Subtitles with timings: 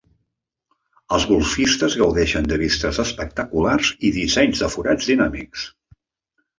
[1.17, 5.73] Els golfistes gaudeixen de vistes espectaculars i dissenys de forats dinàmics.